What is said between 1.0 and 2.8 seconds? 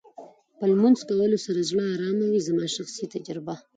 کولو سره زړه ارامه وې زما